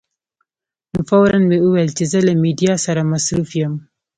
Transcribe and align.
نو 0.93 0.99
فوراً 1.09 1.37
مې 1.49 1.57
وویل 1.65 1.89
چې 1.97 2.03
زه 2.11 2.19
له 2.27 2.33
میډیا 2.43 2.73
سره 2.85 3.07
مصروف 3.11 3.49
یم. 3.61 3.73